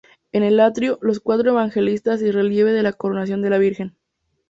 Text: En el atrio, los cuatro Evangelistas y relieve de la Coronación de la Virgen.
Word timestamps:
En 0.31 0.41
el 0.41 0.59
atrio, 0.59 0.97
los 1.03 1.19
cuatro 1.19 1.51
Evangelistas 1.51 2.23
y 2.23 2.31
relieve 2.31 2.71
de 2.71 2.81
la 2.81 2.91
Coronación 2.93 3.43
de 3.43 3.51
la 3.51 3.59
Virgen. 3.59 3.97